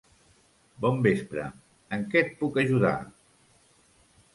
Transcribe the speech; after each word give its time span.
Bon 0.85 0.97
vespre. 1.09 1.45
En 1.99 2.09
què 2.15 2.25
et 2.25 2.35
puc 2.43 2.61
ajudar? 2.67 2.99